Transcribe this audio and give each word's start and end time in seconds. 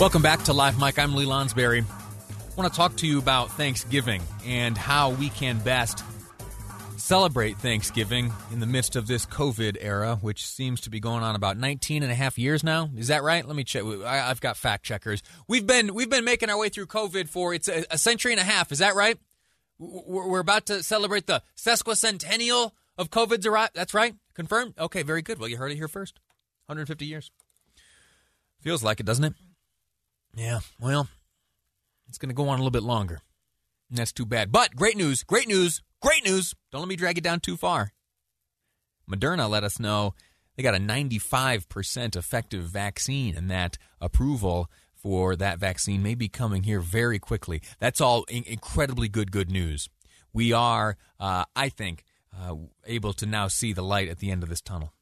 Welcome 0.00 0.22
back 0.22 0.44
to 0.44 0.54
Live 0.54 0.80
Mic. 0.80 0.98
I'm 0.98 1.14
Lee 1.14 1.26
Lonsberry. 1.26 1.84
I 1.84 2.54
want 2.56 2.72
to 2.72 2.74
talk 2.74 2.96
to 2.96 3.06
you 3.06 3.18
about 3.18 3.50
Thanksgiving 3.50 4.22
and 4.46 4.78
how 4.78 5.10
we 5.10 5.28
can 5.28 5.58
best 5.58 6.02
celebrate 6.96 7.58
Thanksgiving 7.58 8.32
in 8.50 8.60
the 8.60 8.66
midst 8.66 8.96
of 8.96 9.06
this 9.06 9.26
COVID 9.26 9.76
era, 9.78 10.16
which 10.22 10.46
seems 10.46 10.80
to 10.80 10.90
be 10.90 11.00
going 11.00 11.22
on 11.22 11.36
about 11.36 11.58
19 11.58 12.02
and 12.02 12.10
a 12.10 12.14
half 12.14 12.38
years 12.38 12.64
now. 12.64 12.88
Is 12.96 13.08
that 13.08 13.22
right? 13.22 13.46
Let 13.46 13.54
me 13.54 13.62
check. 13.62 13.84
I, 13.84 14.16
have 14.28 14.40
got 14.40 14.56
fact 14.56 14.84
checkers. 14.86 15.22
We've 15.46 15.66
been 15.66 15.92
we've 15.92 16.08
been 16.08 16.24
making 16.24 16.48
our 16.48 16.58
way 16.58 16.70
through 16.70 16.86
COVID 16.86 17.28
for 17.28 17.52
it's 17.52 17.68
a, 17.68 17.84
a 17.90 17.98
century 17.98 18.32
and 18.32 18.40
a 18.40 18.44
half. 18.44 18.72
Is 18.72 18.78
that 18.78 18.94
right? 18.94 19.18
We're, 19.78 20.26
we're 20.26 20.40
about 20.40 20.64
to 20.66 20.82
celebrate 20.82 21.26
the 21.26 21.42
sesquicentennial 21.58 22.70
of 22.96 23.10
COVID's 23.10 23.44
arrival. 23.44 23.72
That's 23.74 23.92
right. 23.92 24.14
Confirmed. 24.32 24.78
Okay, 24.78 25.02
very 25.02 25.20
good. 25.20 25.38
Well, 25.38 25.50
you 25.50 25.58
heard 25.58 25.72
it 25.72 25.76
here 25.76 25.88
first. 25.88 26.20
150 26.68 27.04
years. 27.04 27.30
Feels 28.62 28.82
like 28.82 28.98
it, 29.00 29.04
doesn't 29.04 29.24
it? 29.24 29.34
Yeah. 30.34 30.60
Well, 30.80 31.08
it's 32.08 32.18
going 32.18 32.28
to 32.30 32.34
go 32.34 32.48
on 32.48 32.58
a 32.58 32.62
little 32.62 32.70
bit 32.70 32.82
longer. 32.82 33.20
And 33.88 33.98
that's 33.98 34.12
too 34.12 34.26
bad. 34.26 34.52
But 34.52 34.76
great 34.76 34.96
news. 34.96 35.24
Great 35.24 35.48
news. 35.48 35.82
Great 36.00 36.24
news. 36.24 36.54
Don't 36.70 36.80
let 36.80 36.88
me 36.88 36.96
drag 36.96 37.18
it 37.18 37.24
down 37.24 37.40
too 37.40 37.56
far. 37.56 37.92
Moderna 39.10 39.50
let 39.50 39.64
us 39.64 39.80
know 39.80 40.14
they 40.56 40.62
got 40.62 40.74
a 40.74 40.78
95% 40.78 42.16
effective 42.16 42.64
vaccine, 42.64 43.36
and 43.36 43.50
that 43.50 43.78
approval 44.00 44.70
for 44.94 45.34
that 45.36 45.58
vaccine 45.58 46.02
may 46.02 46.14
be 46.14 46.28
coming 46.28 46.62
here 46.62 46.80
very 46.80 47.18
quickly. 47.18 47.62
That's 47.78 48.00
all 48.00 48.24
incredibly 48.28 49.08
good, 49.08 49.32
good 49.32 49.50
news. 49.50 49.88
We 50.32 50.52
are, 50.52 50.96
uh, 51.18 51.44
I 51.56 51.70
think, 51.70 52.04
uh, 52.38 52.56
able 52.86 53.12
to 53.14 53.26
now 53.26 53.48
see 53.48 53.72
the 53.72 53.82
light 53.82 54.08
at 54.08 54.18
the 54.18 54.30
end 54.30 54.42
of 54.42 54.48
this 54.48 54.60
tunnel. 54.60 54.92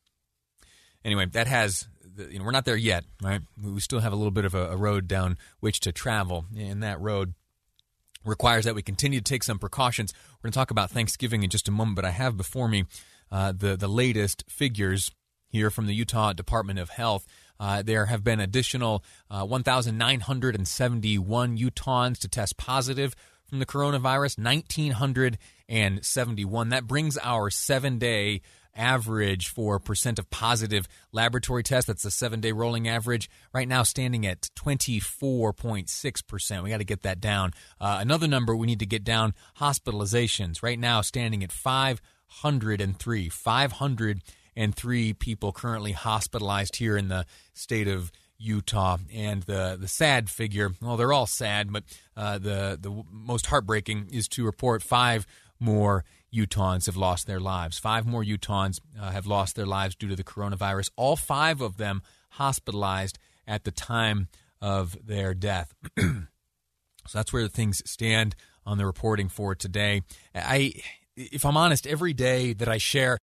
Anyway, 1.04 1.26
that 1.26 1.46
has, 1.46 1.88
you 2.30 2.38
know, 2.38 2.44
we're 2.44 2.50
not 2.50 2.64
there 2.64 2.76
yet, 2.76 3.04
right? 3.22 3.40
We 3.62 3.80
still 3.80 4.00
have 4.00 4.12
a 4.12 4.16
little 4.16 4.30
bit 4.30 4.44
of 4.44 4.54
a, 4.54 4.70
a 4.70 4.76
road 4.76 5.08
down 5.08 5.38
which 5.60 5.80
to 5.80 5.92
travel, 5.92 6.46
and 6.56 6.82
that 6.82 7.00
road 7.00 7.34
requires 8.24 8.64
that 8.64 8.74
we 8.74 8.82
continue 8.82 9.20
to 9.20 9.24
take 9.24 9.42
some 9.42 9.58
precautions. 9.58 10.12
We're 10.38 10.48
going 10.48 10.52
to 10.52 10.58
talk 10.58 10.70
about 10.70 10.90
Thanksgiving 10.90 11.42
in 11.42 11.50
just 11.50 11.68
a 11.68 11.72
moment, 11.72 11.96
but 11.96 12.04
I 12.04 12.10
have 12.10 12.36
before 12.36 12.68
me 12.68 12.84
uh, 13.30 13.52
the 13.56 13.76
the 13.76 13.88
latest 13.88 14.44
figures 14.48 15.10
here 15.48 15.70
from 15.70 15.86
the 15.86 15.94
Utah 15.94 16.32
Department 16.32 16.78
of 16.78 16.90
Health. 16.90 17.26
Uh, 17.60 17.82
there 17.82 18.06
have 18.06 18.22
been 18.22 18.38
additional 18.38 19.02
uh, 19.30 19.44
1,971 19.44 21.58
Utahns 21.58 22.18
to 22.18 22.28
test 22.28 22.56
positive 22.56 23.16
from 23.48 23.58
the 23.58 23.66
coronavirus, 23.66 24.38
1,971. 24.38 26.68
That 26.68 26.86
brings 26.86 27.18
our 27.18 27.50
seven 27.50 27.98
day 27.98 28.42
average 28.74 29.48
for 29.48 29.78
percent 29.78 30.18
of 30.18 30.30
positive 30.30 30.88
laboratory 31.12 31.62
tests. 31.62 31.88
That's 31.88 32.02
the 32.02 32.10
seven 32.10 32.40
day 32.40 32.52
rolling 32.52 32.88
average. 32.88 33.28
Right 33.52 33.68
now, 33.68 33.82
standing 33.82 34.26
at 34.26 34.48
24.6%. 34.56 36.62
We 36.62 36.70
got 36.70 36.78
to 36.78 36.84
get 36.84 37.02
that 37.02 37.20
down. 37.20 37.52
Uh, 37.80 37.98
another 38.00 38.26
number 38.26 38.56
we 38.56 38.66
need 38.66 38.80
to 38.80 38.86
get 38.86 39.04
down 39.04 39.34
hospitalizations. 39.58 40.62
Right 40.62 40.78
now, 40.78 41.00
standing 41.00 41.42
at 41.42 41.52
503. 41.52 43.28
503 43.28 45.12
people 45.14 45.52
currently 45.52 45.92
hospitalized 45.92 46.76
here 46.76 46.96
in 46.96 47.08
the 47.08 47.26
state 47.54 47.88
of 47.88 48.12
Utah. 48.38 48.98
And 49.12 49.42
the, 49.42 49.76
the 49.78 49.88
sad 49.88 50.30
figure, 50.30 50.70
well, 50.80 50.96
they're 50.96 51.12
all 51.12 51.26
sad, 51.26 51.72
but 51.72 51.84
uh, 52.16 52.38
the, 52.38 52.78
the 52.80 53.04
most 53.10 53.46
heartbreaking 53.46 54.08
is 54.12 54.28
to 54.28 54.44
report 54.44 54.82
five 54.82 55.26
more 55.60 56.04
Utahns 56.34 56.86
have 56.86 56.96
lost 56.96 57.26
their 57.26 57.40
lives. 57.40 57.78
Five 57.78 58.06
more 58.06 58.22
Utahns 58.22 58.80
uh, 59.00 59.10
have 59.10 59.26
lost 59.26 59.56
their 59.56 59.66
lives 59.66 59.94
due 59.94 60.08
to 60.08 60.16
the 60.16 60.24
coronavirus. 60.24 60.90
All 60.96 61.16
five 61.16 61.60
of 61.60 61.76
them 61.76 62.02
hospitalized 62.30 63.18
at 63.46 63.64
the 63.64 63.70
time 63.70 64.28
of 64.60 64.96
their 65.06 65.34
death. 65.34 65.74
so 65.98 66.26
that's 67.12 67.32
where 67.32 67.48
things 67.48 67.82
stand 67.90 68.36
on 68.66 68.78
the 68.78 68.86
reporting 68.86 69.28
for 69.28 69.54
today. 69.54 70.02
I, 70.34 70.74
if 71.16 71.46
I'm 71.46 71.56
honest, 71.56 71.86
every 71.86 72.12
day 72.12 72.52
that 72.52 72.68
I 72.68 72.78
share 72.78 73.18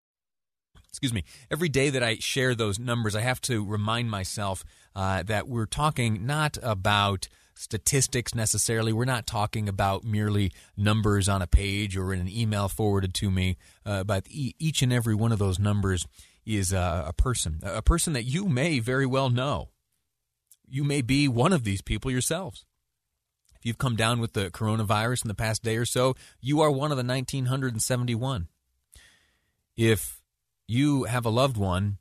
excuse 0.95 1.13
me, 1.13 1.25
every 1.51 1.67
day 1.67 1.89
that 1.89 2.01
I 2.01 2.15
share 2.19 2.55
those 2.55 2.79
numbers, 2.79 3.17
I 3.17 3.21
have 3.21 3.41
to 3.41 3.65
remind 3.65 4.09
myself 4.09 4.63
uh, 4.95 5.23
that 5.23 5.45
we're 5.45 5.65
talking 5.65 6.25
not 6.25 6.57
about 6.63 7.27
statistics 7.55 8.35
necessarily. 8.35 8.93
We're 8.93 9.05
not 9.05 9.25
talking 9.25 9.67
about 9.67 10.03
merely 10.03 10.51
numbers 10.77 11.27
on 11.27 11.41
a 11.41 11.47
page 11.47 11.97
or 11.97 12.13
in 12.13 12.19
an 12.19 12.29
email 12.29 12.67
forwarded 12.69 13.13
to 13.15 13.31
me, 13.31 13.57
uh, 13.85 14.03
but 14.03 14.27
e- 14.29 14.55
each 14.59 14.81
and 14.81 14.93
every 14.93 15.15
one 15.15 15.31
of 15.31 15.39
those 15.39 15.57
numbers 15.57 16.05
is 16.45 16.71
a 16.71 17.13
person, 17.17 17.59
a 17.63 17.81
person 17.81 18.13
that 18.13 18.23
you 18.23 18.45
may 18.45 18.79
very 18.79 19.05
well 19.05 19.29
know. 19.29 19.69
You 20.67 20.83
may 20.83 21.01
be 21.01 21.27
one 21.27 21.53
of 21.53 21.63
these 21.63 21.81
people 21.81 22.11
yourselves. 22.11 22.65
If 23.55 23.65
you've 23.65 23.77
come 23.79 23.95
down 23.95 24.19
with 24.19 24.33
the 24.33 24.51
coronavirus 24.51 25.23
in 25.23 25.27
the 25.27 25.33
past 25.33 25.63
day 25.63 25.77
or 25.77 25.85
so, 25.85 26.15
you 26.39 26.61
are 26.61 26.69
one 26.69 26.91
of 26.91 26.97
the 26.97 27.03
1971. 27.03 28.47
If 29.75 30.21
you 30.67 31.03
have 31.05 31.25
a 31.25 31.29
loved 31.29 31.57
one 31.57 31.97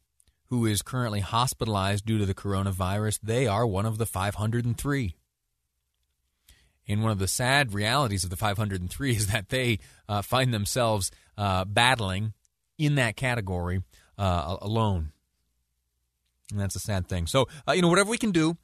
who 0.49 0.67
is 0.67 0.83
currently 0.83 1.21
hospitalized 1.21 2.05
due 2.05 2.19
to 2.19 2.27
the 2.27 2.35
coronavirus, 2.35 3.21
they 3.23 3.47
are 3.47 3.67
one 3.67 3.87
of 3.87 3.99
the 3.99 4.07
503. 4.07 5.15
And 6.87 7.03
one 7.03 7.13
of 7.13 7.19
the 7.19 7.29
sad 7.29 7.73
realities 7.73 8.25
of 8.25 8.31
the 8.31 8.37
503 8.37 9.17
is 9.17 9.27
that 9.29 9.49
they 9.49 9.79
uh, 10.09 10.23
find 10.23 10.53
themselves 10.53 11.11
uh, 11.37 11.65
battling 11.65 12.35
in 12.79 12.97
that 12.97 13.17
category 13.17 13.83
uh, 14.19 14.57
alone. 14.61 15.13
And 16.51 16.61
that's 16.61 16.77
a 16.77 16.81
sad 16.81 17.09
thing. 17.09 17.27
So, 17.27 17.49
uh, 17.67 17.73
you 17.73 17.83
know, 17.83 17.89
whatever 17.89 18.11
we 18.11 18.19
can 18.19 18.31
do, 18.31 18.57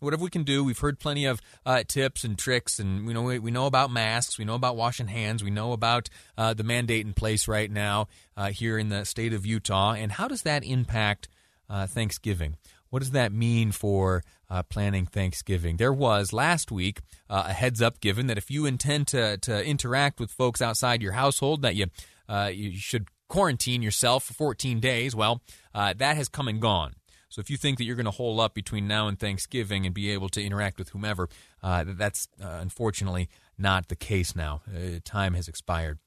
whatever 0.00 0.24
we 0.24 0.30
can 0.30 0.42
do, 0.42 0.64
we've 0.64 0.78
heard 0.78 0.98
plenty 0.98 1.26
of 1.26 1.40
uh, 1.64 1.82
tips 1.86 2.24
and 2.24 2.38
tricks, 2.38 2.78
and 2.78 3.06
you 3.06 3.14
know 3.14 3.22
we 3.22 3.38
we, 3.38 3.50
know 3.50 3.66
about 3.66 3.90
masks, 3.90 4.38
we 4.38 4.44
know 4.44 4.54
about 4.54 4.76
washing 4.76 5.06
hands, 5.06 5.44
we 5.44 5.50
know 5.50 5.72
about 5.72 6.08
uh, 6.36 6.54
the 6.54 6.64
mandate 6.64 7.06
in 7.06 7.12
place 7.12 7.46
right 7.46 7.70
now 7.70 8.08
here 8.50 8.78
in 8.78 8.88
the 8.88 9.04
state 9.04 9.32
of 9.32 9.46
Utah, 9.46 9.92
and 9.92 10.12
how 10.12 10.28
does 10.28 10.42
that 10.42 10.64
impact 10.64 11.28
Thanksgiving? 11.70 12.56
What 12.96 13.02
does 13.02 13.10
that 13.10 13.30
mean 13.30 13.72
for 13.72 14.24
uh, 14.48 14.62
planning 14.62 15.04
Thanksgiving? 15.04 15.76
There 15.76 15.92
was 15.92 16.32
last 16.32 16.72
week 16.72 17.02
uh, 17.28 17.44
a 17.48 17.52
heads 17.52 17.82
up 17.82 18.00
given 18.00 18.26
that 18.28 18.38
if 18.38 18.50
you 18.50 18.64
intend 18.64 19.06
to, 19.08 19.36
to 19.36 19.62
interact 19.62 20.18
with 20.18 20.30
folks 20.30 20.62
outside 20.62 21.02
your 21.02 21.12
household, 21.12 21.60
that 21.60 21.74
you 21.74 21.88
uh, 22.26 22.50
you 22.50 22.74
should 22.78 23.08
quarantine 23.28 23.82
yourself 23.82 24.24
for 24.24 24.32
14 24.32 24.80
days. 24.80 25.14
Well, 25.14 25.42
uh, 25.74 25.92
that 25.98 26.16
has 26.16 26.30
come 26.30 26.48
and 26.48 26.58
gone. 26.58 26.94
So 27.28 27.40
if 27.40 27.50
you 27.50 27.58
think 27.58 27.76
that 27.76 27.84
you're 27.84 27.96
going 27.96 28.06
to 28.06 28.10
hole 28.10 28.40
up 28.40 28.54
between 28.54 28.88
now 28.88 29.08
and 29.08 29.18
Thanksgiving 29.18 29.84
and 29.84 29.94
be 29.94 30.10
able 30.10 30.30
to 30.30 30.42
interact 30.42 30.78
with 30.78 30.88
whomever, 30.88 31.28
uh, 31.62 31.84
that's 31.86 32.28
uh, 32.42 32.60
unfortunately 32.62 33.28
not 33.58 33.88
the 33.88 33.96
case 33.96 34.34
now. 34.34 34.62
time 35.04 35.34
has 35.34 35.48
expired. 35.48 35.98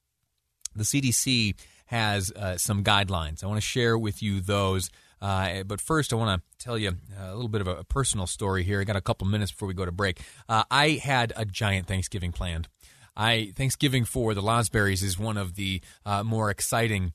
The 0.75 0.85
CDC 0.85 1.53
has 1.85 2.33
some 2.57 2.83
guidelines. 2.83 3.43
I 3.43 3.47
want 3.47 3.57
to 3.57 3.67
share 3.67 3.95
with 3.95 4.23
you 4.23 4.41
those. 4.41 4.89
Uh, 5.21 5.63
but 5.63 5.81
first, 5.81 6.13
I 6.13 6.15
want 6.15 6.41
to 6.41 6.63
tell 6.63 6.77
you 6.77 6.97
a 7.19 7.33
little 7.33 7.49
bit 7.49 7.61
of 7.61 7.67
a 7.67 7.83
personal 7.83 8.27
story 8.27 8.63
here. 8.63 8.81
I 8.81 8.83
got 8.83 8.95
a 8.95 9.01
couple 9.01 9.27
minutes 9.27 9.51
before 9.51 9.67
we 9.67 9.73
go 9.73 9.85
to 9.85 9.91
break. 9.91 10.21
Uh, 10.47 10.63
I 10.71 10.91
had 11.03 11.33
a 11.35 11.45
giant 11.45 11.87
Thanksgiving 11.87 12.31
planned. 12.31 12.67
I 13.15 13.51
Thanksgiving 13.55 14.05
for 14.05 14.33
the 14.33 14.41
Lonsberries 14.41 15.03
is 15.03 15.19
one 15.19 15.37
of 15.37 15.55
the 15.55 15.81
uh, 16.05 16.23
more 16.23 16.49
exciting 16.49 17.13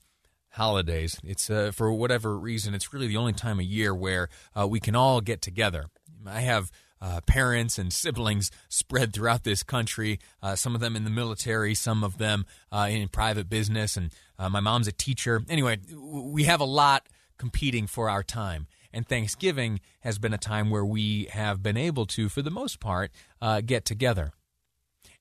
holidays. 0.50 1.18
It's 1.24 1.50
uh, 1.50 1.72
for 1.74 1.92
whatever 1.92 2.38
reason, 2.38 2.74
it's 2.74 2.92
really 2.92 3.06
the 3.06 3.16
only 3.16 3.32
time 3.32 3.58
of 3.58 3.64
year 3.64 3.94
where 3.94 4.28
uh, 4.58 4.66
we 4.66 4.80
can 4.80 4.94
all 4.94 5.20
get 5.20 5.40
together. 5.40 5.86
I 6.26 6.40
have 6.40 6.70
uh, 7.00 7.20
parents 7.26 7.78
and 7.78 7.92
siblings 7.92 8.50
spread 8.68 9.12
throughout 9.12 9.44
this 9.44 9.62
country. 9.62 10.20
Uh, 10.42 10.56
some 10.56 10.74
of 10.74 10.80
them 10.80 10.96
in 10.96 11.04
the 11.04 11.10
military, 11.10 11.74
some 11.74 12.02
of 12.02 12.18
them 12.18 12.46
uh, 12.72 12.88
in 12.90 13.08
private 13.08 13.48
business, 13.48 13.96
and 13.96 14.12
uh, 14.38 14.48
my 14.48 14.60
mom's 14.60 14.88
a 14.88 14.92
teacher. 14.92 15.42
Anyway, 15.48 15.78
we 15.92 16.44
have 16.44 16.60
a 16.60 16.64
lot 16.64 17.06
competing 17.38 17.86
for 17.86 18.08
our 18.08 18.22
time. 18.22 18.66
And 18.92 19.06
Thanksgiving 19.06 19.80
has 20.00 20.18
been 20.18 20.32
a 20.32 20.38
time 20.38 20.70
where 20.70 20.84
we 20.84 21.24
have 21.32 21.62
been 21.62 21.76
able 21.76 22.06
to, 22.06 22.28
for 22.28 22.42
the 22.42 22.50
most 22.50 22.78
part, 22.78 23.10
uh, 23.42 23.60
get 23.60 23.84
together. 23.84 24.32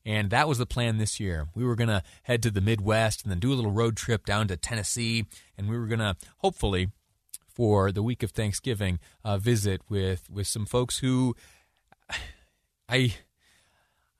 And 0.05 0.29
that 0.29 0.47
was 0.47 0.57
the 0.57 0.65
plan 0.65 0.97
this 0.97 1.19
year. 1.19 1.47
We 1.55 1.63
were 1.63 1.75
going 1.75 1.89
to 1.89 2.03
head 2.23 2.43
to 2.43 2.51
the 2.51 2.61
Midwest 2.61 3.23
and 3.23 3.31
then 3.31 3.39
do 3.39 3.53
a 3.53 3.55
little 3.55 3.71
road 3.71 3.95
trip 3.95 4.25
down 4.25 4.47
to 4.49 4.57
Tennessee. 4.57 5.25
And 5.57 5.69
we 5.69 5.77
were 5.77 5.87
going 5.87 5.99
to, 5.99 6.15
hopefully, 6.39 6.89
for 7.47 7.91
the 7.91 8.03
week 8.03 8.21
of 8.21 8.31
Thanksgiving, 8.31 8.99
uh, 9.23 9.37
visit 9.37 9.81
with, 9.89 10.29
with 10.29 10.47
some 10.47 10.65
folks 10.65 10.99
who 10.99 11.35
I 12.89 13.15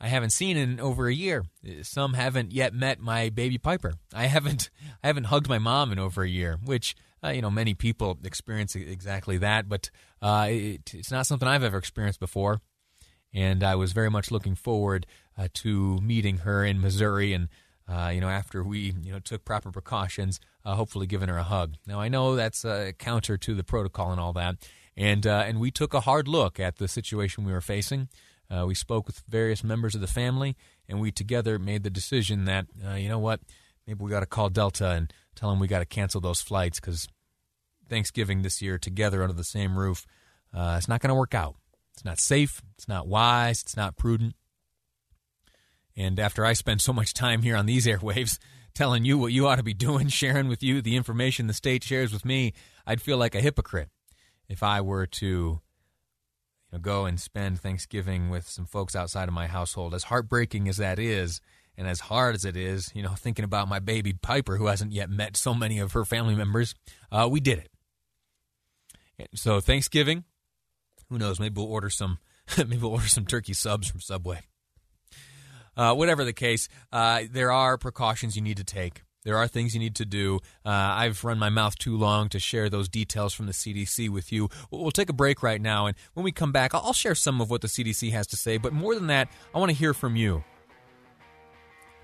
I 0.04 0.08
haven't 0.08 0.32
seen 0.32 0.58
in 0.58 0.82
over 0.82 1.08
a 1.08 1.14
year. 1.14 1.46
Some 1.84 2.14
haven't 2.14 2.52
yet 2.52 2.74
met 2.74 3.00
my 3.00 3.30
baby 3.30 3.58
Piper. 3.58 3.94
I 4.14 4.26
haven't 4.26 4.70
I 5.04 5.08
haven't 5.08 5.26
hugged 5.26 5.48
my 5.48 5.60
mom 5.60 5.94
in 5.94 5.98
over 5.98 6.24
a 6.24 6.30
year, 6.30 6.60
which 6.62 6.94
uh, 7.24 7.30
you 7.30 7.42
know 7.42 7.50
many 7.50 7.74
people 7.74 8.20
experience 8.22 8.76
exactly 8.76 9.38
that, 9.38 9.70
but 9.70 9.90
uh, 10.22 10.48
it, 10.50 10.94
it's 10.94 11.10
not 11.10 11.26
something 11.26 11.48
I've 11.48 11.64
ever 11.64 11.78
experienced 11.78 12.20
before. 12.20 12.60
And 13.34 13.64
I 13.64 13.76
was 13.76 13.94
very 13.94 14.12
much 14.12 14.30
looking 14.30 14.56
forward 14.56 15.08
uh, 15.38 15.48
to 15.54 16.00
meeting 16.02 16.40
her 16.40 16.66
in 16.66 16.82
Missouri, 16.82 17.32
and 17.32 17.48
uh, 17.88 18.12
you 18.14 18.20
know 18.20 18.30
after 18.30 18.62
we 18.62 18.94
you 19.02 19.14
know 19.14 19.20
took 19.20 19.46
proper 19.46 19.72
precautions, 19.72 20.42
uh, 20.66 20.76
hopefully 20.76 21.08
giving 21.08 21.30
her 21.30 21.38
a 21.38 21.44
hug. 21.44 21.76
Now 21.88 22.02
I 22.02 22.10
know 22.10 22.36
that's 22.36 22.66
counter 23.00 23.38
to 23.38 23.56
the 23.56 23.64
protocol 23.64 24.12
and 24.12 24.20
all 24.20 24.34
that, 24.34 24.58
and 24.98 25.26
uh, 25.26 25.46
and 25.48 25.62
we 25.62 25.72
took 25.72 25.94
a 25.94 26.02
hard 26.02 26.28
look 26.28 26.60
at 26.60 26.76
the 26.76 26.90
situation 26.90 27.46
we 27.46 27.54
were 27.54 27.62
facing. 27.62 28.10
Uh, 28.50 28.66
we 28.68 28.76
spoke 28.76 29.08
with 29.08 29.24
various 29.28 29.64
members 29.64 29.96
of 29.96 30.02
the 30.02 30.08
family, 30.08 30.56
and 30.88 31.00
we 31.00 31.12
together 31.12 31.58
made 31.58 31.84
the 31.84 31.90
decision 31.90 32.46
that, 32.46 32.66
uh, 32.86 32.94
you 32.94 33.10
know 33.10 33.20
what, 33.20 33.40
maybe 33.88 34.04
we 34.04 34.12
got 34.12 34.20
to 34.20 34.26
call 34.26 34.50
Delta 34.50 34.92
and 34.92 35.14
tell 35.36 35.50
them 35.50 35.60
we 35.60 35.68
got 35.68 35.80
to 35.80 35.86
cancel 35.86 36.22
those 36.22 36.42
flights 36.42 36.80
because 36.80 37.08
Thanksgiving 37.90 38.42
this 38.42 38.62
year 38.62 38.78
together 38.78 39.24
under 39.24 39.34
the 39.34 39.44
same 39.44 39.78
roof, 39.78 40.06
uh, 40.54 40.76
it's 40.78 40.88
not 40.88 41.02
going 41.02 41.10
to 41.10 41.16
work 41.16 41.34
out. 41.34 41.56
It's 41.94 42.06
not 42.06 42.20
safe. 42.20 42.62
It's 42.76 42.88
not 42.88 43.08
wise. 43.08 43.62
It's 43.62 43.78
not 43.78 43.98
prudent. 43.98 44.36
And 45.96 46.20
after 46.20 46.46
I 46.46 46.54
spend 46.54 46.82
so 46.82 46.94
much 46.94 47.14
time 47.14 47.44
here 47.44 47.56
on 47.56 47.66
these 47.66 47.86
airwaves 47.88 48.40
telling 48.74 49.06
you 49.06 49.18
what 49.18 49.32
you 49.32 49.48
ought 49.48 49.58
to 49.58 49.64
be 49.64 49.74
doing, 49.74 50.08
sharing 50.10 50.48
with 50.48 50.64
you 50.64 50.82
the 50.82 50.96
information 50.96 51.48
the 51.48 51.54
state 51.54 51.84
shares 51.84 52.12
with 52.12 52.26
me, 52.26 52.54
I'd 52.86 53.02
feel 53.02 53.18
like 53.18 53.36
a 53.36 53.42
hypocrite 53.42 53.90
if 54.50 54.64
I 54.64 54.82
were 54.82 55.06
to 55.06 55.62
know, 56.74 56.80
go 56.80 57.06
and 57.06 57.20
spend 57.20 57.60
Thanksgiving 57.60 58.30
with 58.30 58.48
some 58.48 58.66
folks 58.66 58.96
outside 58.96 59.28
of 59.28 59.34
my 59.34 59.48
household. 59.48 59.94
As 59.94 60.06
heartbreaking 60.06 60.68
as 60.68 60.78
that 60.78 61.00
is, 61.00 61.42
and 61.78 61.88
as 61.88 62.02
hard 62.02 62.36
as 62.36 62.46
it 62.46 62.56
is, 62.56 62.92
you 62.94 63.02
know, 63.02 63.14
thinking 63.16 63.46
about 63.46 63.68
my 63.68 63.80
baby 63.80 64.14
Piper, 64.14 64.58
who 64.58 64.68
hasn't 64.68 64.92
yet 64.92 65.10
met 65.10 65.36
so 65.36 65.54
many 65.54 65.80
of 65.80 65.94
her 65.94 66.06
family 66.06 66.36
members, 66.36 66.76
uh, 67.12 67.28
we 67.30 67.40
did 67.40 67.60
it. 67.60 69.30
So 69.36 69.60
Thanksgiving, 69.60 70.24
who 71.10 71.18
knows? 71.18 71.40
Maybe 71.40 71.60
we'll 71.62 71.72
order 71.72 71.90
some. 71.90 72.20
maybe 72.58 72.78
we'll 72.78 72.92
order 72.92 73.08
some 73.08 73.26
turkey 73.26 73.54
subs 73.54 73.90
from 73.90 74.02
Subway. 74.02 74.42
Uh, 75.76 75.94
whatever 75.96 76.24
the 76.24 76.34
case, 76.34 76.70
uh, 76.92 77.24
there 77.32 77.52
are 77.52 77.78
precautions 77.78 78.36
you 78.36 78.42
need 78.42 78.58
to 78.58 78.64
take. 78.64 79.02
There 79.24 79.38
are 79.38 79.48
things 79.48 79.74
you 79.74 79.80
need 79.80 79.96
to 79.96 80.06
do. 80.06 80.40
Uh, 80.66 80.70
I've 80.70 81.24
run 81.24 81.40
my 81.40 81.50
mouth 81.50 81.78
too 81.78 81.96
long 81.98 82.30
to 82.30 82.40
share 82.40 82.70
those 82.70 82.90
details 82.90 83.34
from 83.34 83.46
the 83.46 83.54
CDC 83.54 84.10
with 84.10 84.32
you. 84.32 84.50
We'll 84.70 84.92
take 84.92 85.10
a 85.10 85.14
break 85.14 85.42
right 85.42 85.62
now, 85.62 85.86
and 85.86 85.96
when 86.14 86.24
we 86.24 86.32
come 86.32 86.52
back, 86.52 86.76
I'll 86.76 86.94
share 86.94 87.16
some 87.16 87.40
of 87.40 87.50
what 87.50 87.62
the 87.62 87.68
CDC 87.68 88.12
has 88.12 88.28
to 88.28 88.38
say. 88.38 88.58
But 88.58 88.74
more 88.74 88.96
than 88.96 89.08
that, 89.08 89.30
I 89.56 89.60
want 89.60 89.72
to 89.72 89.78
hear 89.78 89.94
from 89.94 90.16
you. 90.16 90.44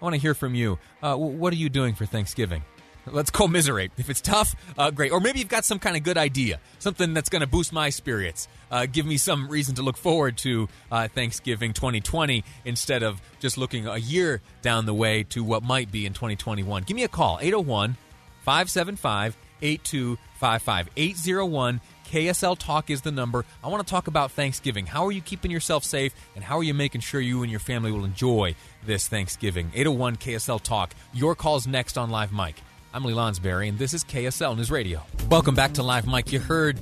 I 0.02 0.06
want 0.06 0.16
to 0.16 0.22
hear 0.22 0.34
from 0.34 0.56
you. 0.56 0.80
Uh, 1.04 1.16
what 1.16 1.52
are 1.52 1.58
you 1.58 1.68
doing 1.70 1.94
for 1.94 2.06
Thanksgiving? 2.06 2.64
Let's 3.12 3.30
commiserate. 3.30 3.92
If 3.98 4.10
it's 4.10 4.22
tough, 4.22 4.56
uh, 4.78 4.92
great. 4.92 5.12
Or 5.12 5.20
maybe 5.20 5.40
you've 5.40 5.50
got 5.50 5.66
some 5.66 5.80
kind 5.80 5.98
of 5.98 6.04
good 6.04 6.18
idea, 6.18 6.60
something 6.80 7.14
that's 7.14 7.30
going 7.30 7.42
to 7.42 7.48
boost 7.48 7.74
my 7.74 7.90
spirits, 7.90 8.48
uh, 8.72 8.86
give 8.86 9.06
me 9.06 9.18
some 9.18 9.48
reason 9.50 9.76
to 9.76 9.82
look 9.82 9.98
forward 9.98 10.38
to 10.40 10.70
uh, 10.92 11.08
Thanksgiving 11.08 11.74
2020 11.74 12.44
instead 12.66 13.04
of 13.04 13.22
just 13.40 13.58
looking 13.58 13.88
a 13.88 13.98
year 13.98 14.42
down 14.62 14.86
the 14.86 14.94
way 14.94 15.24
to 15.24 15.44
what 15.44 15.64
might 15.64 15.92
be 15.92 16.06
in 16.06 16.14
2021. 16.14 16.84
Give 16.84 16.96
me 16.96 17.04
a 17.04 17.08
call, 17.08 17.40
801 17.42 17.98
575 18.44 19.38
8255. 19.62 20.90
801 20.96 21.82
KSL 22.06 22.58
Talk 22.58 22.90
is 22.90 23.02
the 23.02 23.12
number. 23.12 23.46
I 23.64 23.68
want 23.68 23.86
to 23.86 23.90
talk 23.90 24.08
about 24.08 24.32
Thanksgiving. 24.32 24.86
How 24.86 25.06
are 25.06 25.12
you 25.12 25.22
keeping 25.22 25.52
yourself 25.52 25.84
safe, 25.84 26.14
and 26.36 26.44
how 26.44 26.58
are 26.58 26.64
you 26.64 26.74
making 26.74 27.02
sure 27.02 27.22
you 27.22 27.44
and 27.44 27.52
your 27.52 27.60
family 27.60 27.92
will 27.92 28.06
enjoy 28.06 28.56
this 28.86 29.08
Thanksgiving? 29.08 29.72
801 29.74 30.16
KSL 30.18 30.62
Talk. 30.62 30.96
Your 31.14 31.36
call's 31.36 31.68
next 31.68 31.98
on 31.98 32.10
Live 32.10 32.34
Mic. 32.34 32.56
I'm 32.92 33.06
Lee 33.06 33.14
Lonsberry, 33.14 33.70
and 33.70 33.78
this 33.78 33.94
is 33.94 34.04
KSL 34.04 34.58
News 34.58 34.72
Radio. 34.72 35.04
Welcome 35.30 35.54
back 35.54 35.74
to 35.74 35.84
Live 35.84 36.08
Mic. 36.08 36.32
You 36.32 36.40
heard 36.40 36.80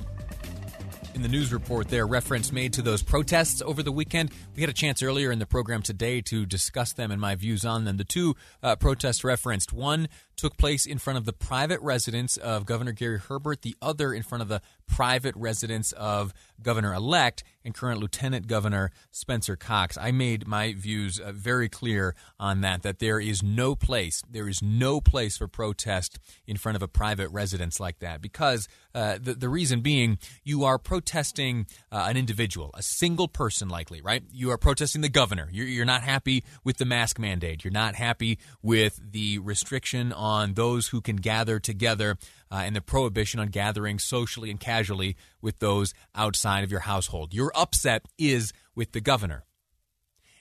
in 1.14 1.20
the 1.20 1.28
news 1.28 1.52
report 1.52 1.88
there 1.88 2.06
reference 2.06 2.50
made 2.50 2.72
to 2.72 2.80
those 2.80 3.02
protests 3.02 3.60
over 3.60 3.82
the 3.82 3.92
weekend. 3.92 4.30
We 4.56 4.62
had 4.62 4.70
a 4.70 4.72
chance 4.72 5.02
earlier 5.02 5.30
in 5.30 5.38
the 5.38 5.44
program 5.44 5.82
today 5.82 6.22
to 6.22 6.46
discuss 6.46 6.94
them 6.94 7.10
and 7.10 7.20
my 7.20 7.34
views 7.34 7.62
on 7.66 7.84
them. 7.84 7.98
The 7.98 8.04
two 8.04 8.36
uh, 8.62 8.76
protests 8.76 9.22
referenced 9.22 9.74
one 9.74 10.08
took 10.34 10.56
place 10.56 10.86
in 10.86 10.96
front 10.96 11.18
of 11.18 11.26
the 11.26 11.34
private 11.34 11.80
residence 11.82 12.38
of 12.38 12.64
Governor 12.64 12.92
Gary 12.92 13.18
Herbert, 13.18 13.60
the 13.60 13.76
other 13.82 14.14
in 14.14 14.22
front 14.22 14.40
of 14.40 14.48
the 14.48 14.62
private 14.86 15.36
residence 15.36 15.92
of 15.92 16.32
Governor 16.62 16.94
elect 16.94 17.44
and 17.64 17.74
current 17.74 18.00
Lieutenant 18.00 18.46
Governor 18.46 18.90
Spencer 19.10 19.56
Cox. 19.56 19.98
I 19.98 20.10
made 20.10 20.46
my 20.46 20.74
views 20.74 21.20
uh, 21.20 21.32
very 21.32 21.68
clear 21.68 22.14
on 22.40 22.62
that, 22.62 22.82
that 22.82 22.98
there 22.98 23.20
is 23.20 23.42
no 23.42 23.76
place, 23.76 24.22
there 24.28 24.48
is 24.48 24.62
no 24.62 25.00
place 25.00 25.36
for 25.36 25.48
protest 25.48 26.18
in 26.46 26.56
front 26.56 26.76
of 26.76 26.82
a 26.82 26.88
private 26.88 27.28
residence 27.28 27.78
like 27.78 27.98
that 27.98 28.22
because 28.22 28.68
uh, 28.94 29.18
the, 29.20 29.34
the 29.34 29.48
reason 29.48 29.80
being 29.80 30.18
you 30.44 30.64
are 30.64 30.78
protesting 30.78 31.66
uh, 31.92 32.06
an 32.08 32.16
individual, 32.16 32.70
a 32.74 32.82
single 32.82 33.28
person 33.28 33.68
likely, 33.68 34.00
right? 34.00 34.22
You 34.32 34.50
are 34.50 34.58
protesting 34.58 35.02
the 35.02 35.08
governor. 35.08 35.48
You're, 35.52 35.66
you're 35.66 35.84
not 35.84 36.02
happy 36.02 36.44
with 36.64 36.78
the 36.78 36.84
mask 36.84 37.18
mandate. 37.18 37.64
You're 37.64 37.72
not 37.72 37.94
happy 37.94 38.38
with 38.62 38.98
the 39.12 39.38
restriction 39.40 40.12
on 40.12 40.38
on 40.38 40.54
those 40.54 40.88
who 40.88 41.00
can 41.00 41.16
gather 41.16 41.58
together 41.58 42.16
uh, 42.50 42.62
and 42.64 42.74
the 42.74 42.80
prohibition 42.80 43.40
on 43.40 43.48
gathering 43.48 43.98
socially 43.98 44.50
and 44.50 44.60
casually 44.60 45.16
with 45.40 45.58
those 45.58 45.94
outside 46.14 46.64
of 46.64 46.70
your 46.70 46.80
household. 46.80 47.34
Your 47.34 47.52
upset 47.54 48.06
is 48.18 48.52
with 48.74 48.92
the 48.92 49.00
governor. 49.00 49.44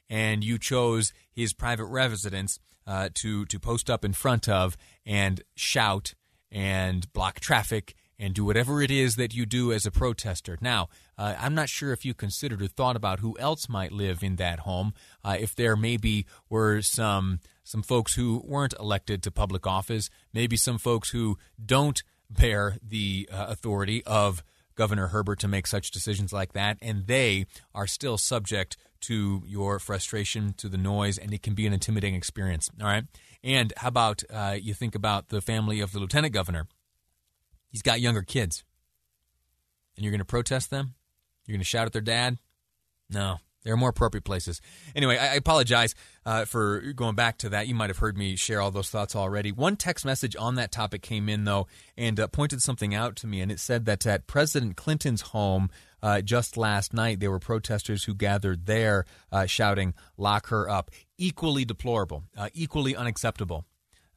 And 0.09 0.43
you 0.43 0.57
chose 0.57 1.11
his 1.31 1.53
private 1.53 1.85
residence 1.85 2.59
uh, 2.85 3.09
to, 3.15 3.45
to 3.45 3.59
post 3.59 3.89
up 3.89 4.05
in 4.05 4.13
front 4.13 4.47
of 4.47 4.77
and 5.05 5.41
shout 5.55 6.13
and 6.49 7.11
block 7.11 7.39
traffic 7.39 7.93
and 8.19 8.33
do 8.33 8.43
whatever 8.45 8.81
it 8.81 8.89
is 8.89 9.15
that 9.15 9.35
you 9.35 9.45
do 9.45 9.71
as 9.71 9.85
a 9.85 9.91
protester. 9.91 10.57
Now, 10.61 10.89
uh, 11.17 11.35
I'm 11.37 11.53
not 11.53 11.69
sure 11.69 11.91
if 11.91 12.05
you 12.05 12.13
considered 12.13 12.61
or 12.61 12.67
thought 12.67 12.95
about 12.95 13.19
who 13.19 13.37
else 13.37 13.69
might 13.69 13.91
live 13.91 14.23
in 14.23 14.37
that 14.37 14.59
home. 14.59 14.93
Uh, 15.23 15.37
if 15.39 15.55
there 15.55 15.75
maybe 15.75 16.25
were 16.49 16.81
some 16.81 17.39
some 17.67 17.83
folks 17.83 18.15
who 18.15 18.41
weren't 18.45 18.73
elected 18.79 19.21
to 19.21 19.29
public 19.29 19.67
office, 19.67 20.09
maybe 20.31 20.55
some 20.55 20.77
folks 20.77 21.09
who 21.09 21.37
don't 21.63 22.01
bear 22.29 22.77
the 22.81 23.27
uh, 23.29 23.47
authority 23.49 24.01
of 24.05 24.41
Governor 24.75 25.07
Herbert 25.07 25.39
to 25.39 25.49
make 25.49 25.67
such 25.67 25.91
decisions 25.91 26.31
like 26.31 26.53
that, 26.53 26.77
and 26.81 27.07
they 27.07 27.45
are 27.75 27.85
still 27.85 28.17
subject 28.17 28.77
to 29.01 29.43
your 29.45 29.79
frustration, 29.79 30.53
to 30.53 30.69
the 30.69 30.77
noise, 30.77 31.17
and 31.17 31.33
it 31.33 31.43
can 31.43 31.55
be 31.55 31.67
an 31.67 31.73
intimidating 31.73 32.15
experience. 32.15 32.69
All 32.79 32.87
right. 32.87 33.03
And 33.43 33.73
how 33.75 33.89
about 33.89 34.23
uh, 34.33 34.55
you 34.59 34.73
think 34.73 34.95
about 34.95 35.27
the 35.27 35.41
family 35.41 35.81
of 35.81 35.91
the 35.91 35.99
lieutenant 35.99 36.33
governor? 36.33 36.67
He's 37.69 37.81
got 37.81 37.99
younger 37.99 38.21
kids. 38.21 38.63
And 39.95 40.05
you're 40.05 40.11
going 40.11 40.19
to 40.19 40.25
protest 40.25 40.69
them? 40.69 40.93
You're 41.45 41.55
going 41.55 41.61
to 41.61 41.65
shout 41.65 41.85
at 41.85 41.93
their 41.93 42.01
dad? 42.01 42.37
No, 43.09 43.37
there 43.63 43.73
are 43.73 43.77
more 43.77 43.89
appropriate 43.89 44.23
places. 44.23 44.61
Anyway, 44.95 45.17
I, 45.17 45.35
apologize 45.35 45.93
uh, 46.25 46.45
for 46.45 46.79
going 46.93 47.15
back 47.15 47.37
to 47.39 47.49
that. 47.49 47.67
You 47.67 47.75
might 47.75 47.89
have 47.89 47.97
heard 47.97 48.17
me 48.17 48.35
share 48.35 48.61
all 48.61 48.71
those 48.71 48.89
thoughts 48.89 49.15
already. 49.15 49.51
One 49.51 49.75
text 49.75 50.05
message 50.05 50.35
on 50.37 50.55
that 50.55 50.71
topic 50.71 51.01
came 51.01 51.27
in, 51.27 51.43
though, 51.43 51.67
and 51.97 52.19
uh, 52.19 52.27
pointed 52.27 52.61
something 52.61 52.95
out 52.95 53.15
to 53.17 53.27
me. 53.27 53.41
And 53.41 53.51
it 53.51 53.59
said 53.59 53.85
that 53.85 54.05
at 54.07 54.27
President 54.27 54.77
Clinton's 54.77 55.21
home 55.21 55.69
uh, 56.01 56.21
just 56.21 56.57
last 56.57 56.93
night, 56.93 57.19
there 57.19 57.31
were 57.31 57.39
protesters 57.39 58.03
who 58.05 58.13
gathered 58.13 58.65
there 58.67 59.05
uh, 59.31 59.45
shouting, 59.45 59.93
Lock 60.17 60.47
her 60.47 60.69
up. 60.69 60.91
Equally 61.17 61.65
deplorable, 61.65 62.23
uh, 62.37 62.49
equally 62.53 62.95
unacceptable. 62.95 63.65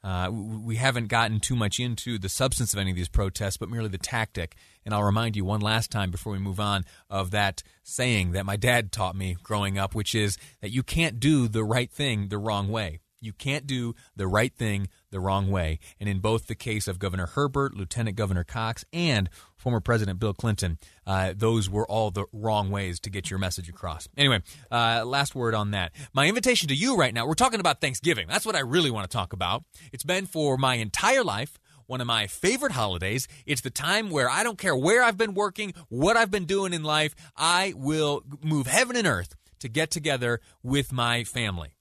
Uh, 0.03 0.31
we 0.31 0.77
haven't 0.77 1.09
gotten 1.09 1.41
too 1.41 1.55
much 1.55 1.79
into 1.79 2.19
the 2.19 2.29
substance 2.29 2.73
of 2.73 2.79
any 2.79 2.91
of 2.91 2.97
these 2.97 3.09
protests, 3.09 3.57
but 3.57 3.69
merely 3.69 3.89
the 3.89 3.99
tactic. 3.99 4.57
And 4.85 4.95
I'll 4.95 5.03
remind 5.03 5.37
you 5.37 5.45
one 5.45 5.61
last 5.61 5.91
time 5.91 6.11
before 6.11 6.33
we 6.33 6.39
move 6.39 6.59
on 6.59 6.85
of 7.11 7.31
that 7.33 7.63
saying 7.83 8.33
that 8.33 8.47
my 8.47 8.57
dad 8.57 8.93
taught 8.93 9.15
me 9.15 9.37
growing 9.43 9.79
up, 9.79 9.95
which 9.95 10.15
is 10.15 10.39
that 10.63 10.71
you 10.71 10.83
can't 10.83 11.21
do 11.21 11.49
the 11.49 11.65
right 11.65 11.91
thing 11.91 12.29
the 12.29 12.39
wrong 12.39 12.69
way. 12.69 13.01
You 13.21 13.33
can't 13.33 13.67
do 13.67 13.95
the 14.17 14.27
right 14.27 14.55
thing 14.55 14.89
the 15.11 15.21
wrong 15.21 15.51
way. 15.51 15.79
And 15.99 16.09
in 16.09 16.21
both 16.21 16.47
the 16.47 16.55
case 16.55 16.89
of 16.89 16.99
Governor 16.99 17.27
Herbert, 17.27 17.75
Lieutenant 17.75 18.17
Governor 18.17 18.45
Cox, 18.45 18.85
and 18.93 19.29
former 19.57 19.81
President 19.81 20.19
Bill 20.19 20.33
Clinton, 20.33 20.79
uh, 21.07 21.35
those 21.37 21.69
were 21.69 21.87
all 21.87 22.11
the 22.11 22.25
wrong 22.33 22.71
ways 22.71 22.99
to 23.01 23.11
get 23.11 23.31
your 23.31 23.39
message 23.39 23.69
across. 23.69 24.09
Anyway, 24.17 24.41
uh, 24.71 25.05
last 25.05 25.35
word 25.35 25.55
on 25.55 25.73
that. 25.73 25.93
My 26.15 26.29
invitation 26.29 26.69
to 26.69 26.75
you 26.75 26.97
right 26.97 27.13
now, 27.13 27.27
we're 27.27 27.35
talking 27.35 27.61
about 27.61 27.81
Thanksgiving. 27.81 28.27
That's 28.29 28.47
what 28.47 28.57
I 28.57 28.61
really 28.61 28.91
want 28.91 29.11
to 29.11 29.15
talk 29.15 29.33
about. 29.33 29.65
It's 29.93 30.05
been 30.05 30.27
for 30.27 30.57
my 30.57 30.77
entire 30.77 31.25
life 31.25 31.59
one 31.87 32.01
of 32.01 32.07
my 32.07 32.29
favorite 32.29 32.71
holidays. 32.71 33.27
It's 33.47 33.63
the 33.63 33.71
time 33.71 34.11
where 34.11 34.31
I 34.31 34.45
don't 34.45 34.57
care 34.57 34.77
where 34.77 35.03
I've 35.03 35.19
been 35.19 35.35
working, 35.35 35.75
what 35.89 36.17
I've 36.17 36.31
been 36.31 36.45
doing 36.45 36.73
in 36.73 36.85
life, 36.85 37.17
I 37.37 37.75
will 37.77 38.23
move 38.45 38.69
heaven 38.69 38.95
and 38.95 39.09
earth 39.09 39.35
to 39.59 39.69
get 39.69 39.91
together 39.91 40.41
with 40.63 40.93
my 40.93 41.25
family. 41.25 41.75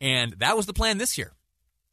And 0.00 0.34
that 0.38 0.56
was 0.56 0.66
the 0.66 0.72
plan 0.72 0.98
this 0.98 1.18
year. 1.18 1.32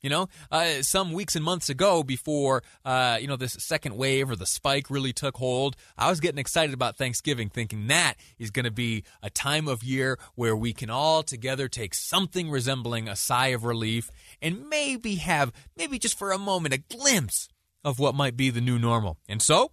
You 0.01 0.09
know, 0.12 0.29
uh, 0.51 0.83
some 0.83 1.13
weeks 1.13 1.35
and 1.35 1.43
months 1.43 1.67
ago, 1.67 2.03
before 2.03 2.62
uh, 2.83 3.17
you 3.19 3.25
know 3.27 3.38
this 3.38 3.53
second 3.53 3.97
wave 3.97 4.29
or 4.29 4.35
the 4.35 4.45
spike 4.45 4.91
really 4.91 5.13
took 5.13 5.35
hold, 5.38 5.75
I 5.97 6.12
was 6.12 6.19
getting 6.19 6.38
excited 6.38 6.75
about 6.75 6.95
Thanksgiving, 6.95 7.50
thinking 7.50 7.88
that 7.88 8.13
is 8.38 8.51
going 8.51 8.65
to 8.65 8.71
be 8.71 9.03
a 9.24 9.31
time 9.31 9.67
of 9.67 9.83
year 9.83 10.19
where 10.35 10.55
we 10.55 10.74
can 10.74 10.91
all 10.91 11.24
together 11.24 11.67
take 11.67 11.95
something 11.95 12.51
resembling 12.51 13.07
a 13.07 13.15
sigh 13.15 13.47
of 13.47 13.63
relief 13.63 14.12
and 14.43 14.69
maybe 14.69 15.15
have, 15.15 15.51
maybe 15.75 15.97
just 15.97 16.19
for 16.19 16.31
a 16.31 16.38
moment, 16.38 16.75
a 16.75 16.95
glimpse 16.95 17.47
of 17.83 17.97
what 17.97 18.13
might 18.13 18.38
be 18.38 18.51
the 18.51 18.62
new 18.62 18.77
normal. 18.77 19.17
And 19.27 19.41
so, 19.41 19.71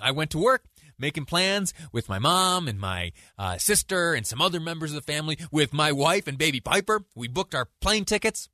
I 0.00 0.12
went 0.12 0.30
to 0.30 0.38
work 0.38 0.66
making 0.98 1.24
plans 1.24 1.72
with 1.92 2.08
my 2.08 2.18
mom 2.18 2.68
and 2.68 2.78
my 2.78 3.12
uh, 3.38 3.58
sister 3.58 4.14
and 4.14 4.26
some 4.26 4.40
other 4.40 4.60
members 4.60 4.92
of 4.92 4.96
the 5.04 5.12
family, 5.12 5.38
with 5.50 5.72
my 5.72 5.92
wife 5.92 6.26
and 6.26 6.38
baby 6.38 6.60
Piper. 6.60 7.04
We 7.14 7.28
booked 7.28 7.54
our 7.54 7.68
plane 7.80 8.04
tickets. 8.04 8.48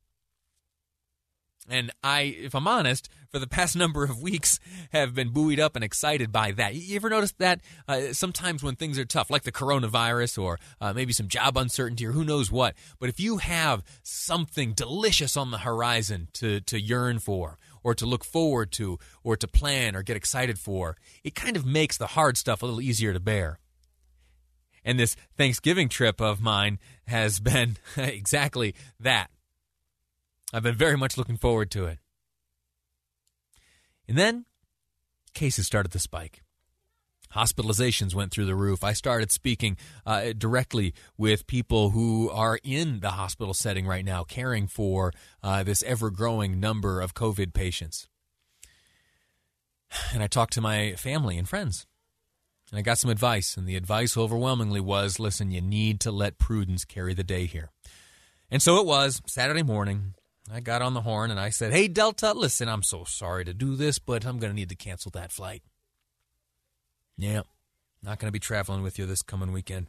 And 1.68 1.90
I, 2.02 2.20
if 2.38 2.54
I'm 2.54 2.68
honest, 2.68 3.08
for 3.30 3.38
the 3.38 3.46
past 3.46 3.74
number 3.76 4.04
of 4.04 4.20
weeks 4.20 4.60
have 4.92 5.14
been 5.14 5.30
buoyed 5.30 5.58
up 5.58 5.76
and 5.76 5.84
excited 5.84 6.30
by 6.30 6.52
that. 6.52 6.74
You 6.74 6.96
ever 6.96 7.08
notice 7.08 7.32
that 7.38 7.60
uh, 7.88 8.12
sometimes 8.12 8.62
when 8.62 8.76
things 8.76 8.98
are 8.98 9.04
tough, 9.04 9.30
like 9.30 9.42
the 9.42 9.52
coronavirus 9.52 10.42
or 10.42 10.58
uh, 10.80 10.92
maybe 10.92 11.12
some 11.12 11.28
job 11.28 11.56
uncertainty 11.56 12.06
or 12.06 12.12
who 12.12 12.24
knows 12.24 12.52
what, 12.52 12.74
but 12.98 13.08
if 13.08 13.18
you 13.18 13.38
have 13.38 13.82
something 14.02 14.72
delicious 14.72 15.36
on 15.36 15.50
the 15.50 15.58
horizon 15.58 16.28
to, 16.34 16.60
to 16.62 16.80
yearn 16.80 17.18
for 17.18 17.58
or 17.84 17.94
to 17.94 18.06
look 18.06 18.24
forward 18.24 18.72
to 18.72 18.98
or 19.22 19.36
to 19.36 19.46
plan 19.46 19.94
or 19.94 20.02
get 20.02 20.16
excited 20.16 20.58
for, 20.58 20.96
it 21.22 21.36
kind 21.36 21.56
of 21.56 21.64
makes 21.64 21.96
the 21.96 22.08
hard 22.08 22.36
stuff 22.36 22.62
a 22.62 22.66
little 22.66 22.80
easier 22.80 23.12
to 23.12 23.20
bear. 23.20 23.60
And 24.84 24.98
this 24.98 25.14
Thanksgiving 25.36 25.88
trip 25.88 26.20
of 26.20 26.40
mine 26.40 26.78
has 27.06 27.38
been 27.38 27.76
exactly 27.96 28.74
that. 28.98 29.30
I've 30.52 30.62
been 30.62 30.74
very 30.74 30.96
much 30.96 31.16
looking 31.16 31.36
forward 31.36 31.70
to 31.72 31.84
it. 31.86 31.98
And 34.08 34.18
then 34.18 34.44
cases 35.32 35.66
started 35.66 35.92
to 35.92 35.98
spike. 35.98 36.43
Hospitalizations 37.34 38.14
went 38.14 38.32
through 38.32 38.46
the 38.46 38.54
roof. 38.54 38.84
I 38.84 38.92
started 38.92 39.32
speaking 39.32 39.76
uh, 40.06 40.32
directly 40.36 40.94
with 41.16 41.46
people 41.46 41.90
who 41.90 42.30
are 42.30 42.58
in 42.62 43.00
the 43.00 43.10
hospital 43.10 43.54
setting 43.54 43.86
right 43.86 44.04
now, 44.04 44.24
caring 44.24 44.66
for 44.66 45.12
uh, 45.42 45.62
this 45.62 45.82
ever 45.82 46.10
growing 46.10 46.60
number 46.60 47.00
of 47.00 47.14
COVID 47.14 47.52
patients. 47.52 48.08
And 50.12 50.22
I 50.22 50.26
talked 50.26 50.52
to 50.54 50.60
my 50.60 50.94
family 50.94 51.38
and 51.38 51.48
friends. 51.48 51.86
And 52.70 52.78
I 52.78 52.82
got 52.82 52.98
some 52.98 53.10
advice. 53.10 53.56
And 53.56 53.66
the 53.66 53.76
advice 53.76 54.16
overwhelmingly 54.16 54.80
was 54.80 55.20
listen, 55.20 55.50
you 55.50 55.60
need 55.60 56.00
to 56.00 56.10
let 56.10 56.38
prudence 56.38 56.84
carry 56.84 57.14
the 57.14 57.24
day 57.24 57.46
here. 57.46 57.70
And 58.50 58.62
so 58.62 58.78
it 58.78 58.86
was 58.86 59.20
Saturday 59.26 59.62
morning. 59.62 60.14
I 60.52 60.60
got 60.60 60.82
on 60.82 60.94
the 60.94 61.00
horn 61.00 61.30
and 61.30 61.40
I 61.40 61.50
said, 61.50 61.72
Hey, 61.72 61.88
Delta, 61.88 62.32
listen, 62.32 62.68
I'm 62.68 62.82
so 62.82 63.04
sorry 63.04 63.44
to 63.44 63.54
do 63.54 63.76
this, 63.76 63.98
but 63.98 64.26
I'm 64.26 64.38
going 64.38 64.52
to 64.52 64.56
need 64.56 64.68
to 64.68 64.76
cancel 64.76 65.10
that 65.12 65.32
flight. 65.32 65.62
Yeah, 67.16 67.42
not 68.02 68.18
going 68.18 68.28
to 68.28 68.32
be 68.32 68.40
traveling 68.40 68.82
with 68.82 68.98
you 68.98 69.06
this 69.06 69.22
coming 69.22 69.52
weekend. 69.52 69.88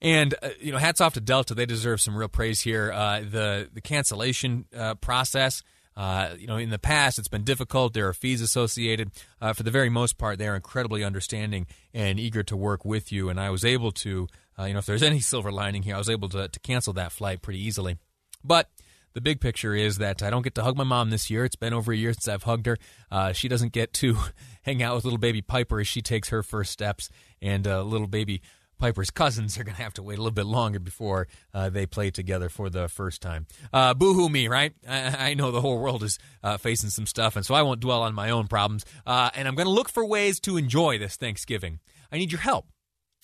And 0.00 0.34
uh, 0.42 0.50
you 0.60 0.72
know, 0.72 0.78
hats 0.78 1.00
off 1.00 1.14
to 1.14 1.20
Delta; 1.20 1.54
they 1.54 1.64
deserve 1.64 2.00
some 2.00 2.16
real 2.16 2.28
praise 2.28 2.60
here. 2.60 2.92
Uh, 2.92 3.20
the 3.20 3.68
the 3.72 3.80
cancellation 3.80 4.64
uh, 4.76 4.96
process, 4.96 5.62
uh, 5.96 6.30
you 6.36 6.48
know, 6.48 6.56
in 6.56 6.70
the 6.70 6.78
past 6.78 7.20
it's 7.20 7.28
been 7.28 7.44
difficult. 7.44 7.94
There 7.94 8.08
are 8.08 8.12
fees 8.12 8.40
associated. 8.40 9.12
Uh, 9.40 9.52
for 9.52 9.62
the 9.62 9.70
very 9.70 9.88
most 9.88 10.18
part, 10.18 10.38
they 10.38 10.48
are 10.48 10.56
incredibly 10.56 11.04
understanding 11.04 11.66
and 11.94 12.18
eager 12.18 12.42
to 12.42 12.56
work 12.56 12.84
with 12.84 13.12
you. 13.12 13.28
And 13.28 13.38
I 13.38 13.50
was 13.50 13.64
able 13.64 13.92
to, 13.92 14.26
uh, 14.58 14.64
you 14.64 14.72
know, 14.72 14.80
if 14.80 14.86
there's 14.86 15.02
any 15.04 15.20
silver 15.20 15.52
lining 15.52 15.84
here, 15.84 15.94
I 15.94 15.98
was 15.98 16.10
able 16.10 16.28
to 16.30 16.48
to 16.48 16.60
cancel 16.60 16.92
that 16.94 17.12
flight 17.12 17.40
pretty 17.40 17.64
easily. 17.64 17.96
But 18.42 18.68
the 19.14 19.20
big 19.20 19.40
picture 19.40 19.74
is 19.74 19.98
that 19.98 20.22
I 20.22 20.30
don't 20.30 20.42
get 20.42 20.54
to 20.56 20.62
hug 20.62 20.76
my 20.76 20.84
mom 20.84 21.10
this 21.10 21.30
year. 21.30 21.44
It's 21.44 21.56
been 21.56 21.72
over 21.72 21.92
a 21.92 21.96
year 21.96 22.12
since 22.12 22.28
I've 22.28 22.44
hugged 22.44 22.66
her. 22.66 22.78
Uh, 23.10 23.32
she 23.32 23.48
doesn't 23.48 23.72
get 23.72 23.92
to 23.94 24.16
hang 24.62 24.82
out 24.82 24.94
with 24.94 25.04
little 25.04 25.18
baby 25.18 25.42
Piper 25.42 25.80
as 25.80 25.88
she 25.88 26.02
takes 26.02 26.28
her 26.30 26.42
first 26.42 26.72
steps, 26.72 27.10
and 27.40 27.66
uh, 27.66 27.82
little 27.82 28.06
baby 28.06 28.42
Piper's 28.82 29.10
cousins 29.10 29.56
are 29.58 29.64
going 29.64 29.76
to 29.76 29.82
have 29.82 29.94
to 29.94 30.02
wait 30.02 30.18
a 30.18 30.20
little 30.20 30.34
bit 30.34 30.44
longer 30.44 30.80
before 30.80 31.28
uh, 31.54 31.70
they 31.70 31.86
play 31.86 32.10
together 32.10 32.48
for 32.48 32.68
the 32.68 32.88
first 32.88 33.22
time. 33.22 33.46
Uh, 33.72 33.94
Boo 33.94 34.12
hoo 34.12 34.28
me, 34.28 34.48
right? 34.48 34.72
I, 34.88 35.30
I, 35.30 35.34
know 35.34 35.52
the 35.52 35.60
whole 35.60 35.78
world 35.78 36.02
is 36.02 36.18
uh, 36.42 36.56
facing 36.56 36.90
some 36.90 37.06
stuff, 37.06 37.36
and 37.36 37.46
so 37.46 37.54
I 37.54 37.62
won't 37.62 37.78
dwell 37.78 38.02
on 38.02 38.12
my 38.12 38.30
own 38.30 38.48
problems. 38.48 38.84
Uh, 39.06 39.30
and 39.36 39.46
I'm 39.46 39.54
going 39.54 39.68
to 39.68 39.72
look 39.72 39.88
for 39.88 40.04
ways 40.04 40.40
to 40.40 40.56
enjoy 40.56 40.98
this 40.98 41.14
Thanksgiving. 41.14 41.78
I 42.10 42.18
need 42.18 42.32
your 42.32 42.40
help. 42.40 42.66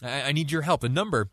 I, 0.00 0.22
I 0.22 0.32
need 0.32 0.52
your 0.52 0.62
help. 0.62 0.80
The 0.80 0.88
number 0.88 1.30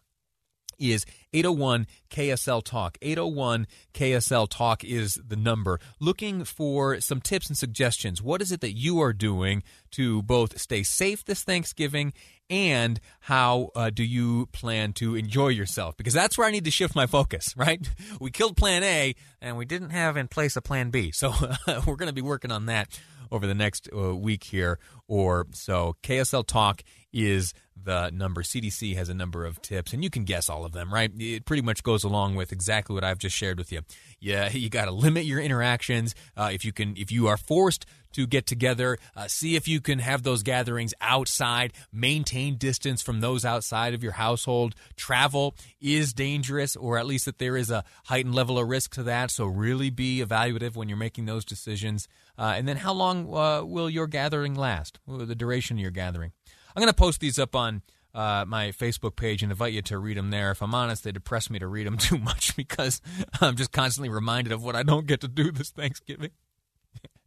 is 0.79 1.05
801 1.33 1.87
KSL 2.09 2.63
Talk. 2.63 2.97
801 3.01 3.67
KSL 3.93 4.47
Talk 4.49 4.83
is 4.83 5.19
the 5.25 5.35
number. 5.35 5.79
Looking 5.99 6.43
for 6.43 6.99
some 7.01 7.21
tips 7.21 7.47
and 7.47 7.57
suggestions. 7.57 8.21
What 8.21 8.41
is 8.41 8.51
it 8.51 8.61
that 8.61 8.73
you 8.73 9.01
are 9.01 9.13
doing 9.13 9.63
to 9.91 10.21
both 10.23 10.59
stay 10.59 10.83
safe 10.83 11.23
this 11.25 11.43
Thanksgiving 11.43 12.13
and 12.49 12.99
how 13.21 13.69
uh, 13.75 13.89
do 13.89 14.03
you 14.03 14.47
plan 14.47 14.93
to 14.93 15.15
enjoy 15.15 15.49
yourself? 15.49 15.97
Because 15.97 16.13
that's 16.13 16.37
where 16.37 16.47
I 16.47 16.51
need 16.51 16.65
to 16.65 16.71
shift 16.71 16.95
my 16.95 17.07
focus, 17.07 17.53
right? 17.57 17.87
We 18.19 18.31
killed 18.31 18.57
plan 18.57 18.83
A 18.83 19.15
and 19.41 19.57
we 19.57 19.65
didn't 19.65 19.91
have 19.91 20.17
in 20.17 20.27
place 20.27 20.55
a 20.55 20.61
plan 20.61 20.89
B. 20.89 21.11
So 21.11 21.33
we're 21.85 21.95
going 21.95 22.07
to 22.07 22.13
be 22.13 22.21
working 22.21 22.51
on 22.51 22.67
that 22.67 22.99
over 23.31 23.47
the 23.47 23.55
next 23.55 23.89
uh, 23.95 24.15
week 24.15 24.43
here 24.43 24.79
or 25.07 25.47
so. 25.51 25.95
KSL 26.03 26.45
Talk 26.45 26.83
is 27.15 27.53
the 27.81 28.11
number. 28.11 28.43
CDC 28.43 28.95
has 28.95 29.09
a 29.09 29.13
number 29.13 29.45
of 29.45 29.61
tips, 29.61 29.93
and 29.93 30.03
you 30.03 30.09
can 30.09 30.25
guess 30.25 30.49
all 30.49 30.65
of 30.65 30.73
them, 30.73 30.93
right? 30.93 31.11
It 31.17 31.45
pretty 31.45 31.61
much 31.61 31.81
goes 31.81 32.03
along 32.03 32.35
with 32.35 32.51
exactly 32.51 32.93
what 32.93 33.03
I've 33.03 33.17
just 33.17 33.35
shared 33.35 33.57
with 33.57 33.71
you. 33.71 33.81
Yeah, 34.19 34.49
you 34.51 34.69
got 34.69 34.85
to 34.85 34.91
limit 34.91 35.25
your 35.25 35.39
interactions. 35.39 36.13
Uh, 36.35 36.49
if 36.51 36.65
you 36.65 36.73
can, 36.73 36.95
if 36.97 37.11
you 37.11 37.27
are 37.27 37.37
forced 37.37 37.85
to 38.13 38.25
get 38.25 38.45
together, 38.45 38.97
uh, 39.15 39.27
see 39.27 39.55
if 39.55 39.67
you 39.67 39.81
can 39.81 39.99
have 39.99 40.23
those 40.23 40.41
gatherings 40.41 40.93
outside. 41.01 41.73
Maintain 41.91 42.57
distance 42.57 43.01
from 43.01 43.19
those 43.21 43.43
outside 43.45 43.93
of 43.93 44.03
your 44.03 44.13
household. 44.13 44.73
Travel 44.95 45.55
is 45.81 46.13
dangerous, 46.13 46.75
or 46.75 46.97
at 46.97 47.05
least 47.05 47.25
that 47.25 47.39
there 47.39 47.57
is 47.57 47.69
a 47.69 47.83
heightened 48.05 48.35
level 48.35 48.57
of 48.57 48.67
risk 48.67 48.93
to 48.95 49.03
that. 49.03 49.31
So 49.31 49.45
really 49.45 49.89
be 49.89 50.21
evaluative 50.21 50.75
when 50.75 50.89
you're 50.89 50.97
making 50.97 51.25
those 51.25 51.45
decisions. 51.45 52.07
Uh, 52.37 52.53
and 52.57 52.67
then, 52.67 52.77
how 52.77 52.93
long 52.93 53.33
uh, 53.33 53.63
will 53.63 53.89
your 53.89 54.07
gathering 54.07 54.55
last? 54.55 54.99
The 55.07 55.35
duration 55.35 55.77
of 55.77 55.81
your 55.81 55.91
gathering. 55.91 56.31
I'm 56.75 56.81
going 56.81 56.91
to 56.91 56.93
post 56.93 57.21
these 57.21 57.39
up 57.39 57.55
on 57.55 57.83
uh, 58.13 58.45
my 58.47 58.69
Facebook 58.69 59.15
page 59.15 59.43
and 59.43 59.51
invite 59.51 59.73
you 59.73 59.81
to 59.83 59.97
read 59.97 60.17
them 60.17 60.29
there. 60.29 60.51
If 60.51 60.61
I'm 60.61 60.75
honest, 60.75 61.03
they 61.03 61.11
depress 61.11 61.49
me 61.49 61.59
to 61.59 61.67
read 61.67 61.87
them 61.87 61.97
too 61.99 62.17
much 62.17 62.55
because 62.55 63.01
I'm 63.39 63.55
just 63.55 63.71
constantly 63.71 64.09
reminded 64.09 64.51
of 64.51 64.63
what 64.63 64.75
I 64.75 64.83
don't 64.83 65.07
get 65.07 65.21
to 65.21 65.27
do 65.27 65.51
this 65.51 65.69
Thanksgiving. 65.69 66.31